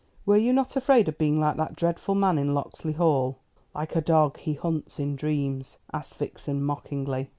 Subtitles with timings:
[0.25, 3.37] "Were you not afraid of being like that dreadful man in 'Locksley Hall'?
[3.75, 7.29] Like a dog, he hunts in dreams," asked Vixen mockingly.